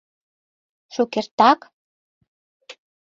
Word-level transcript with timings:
—Шукертак?! 0.93 1.59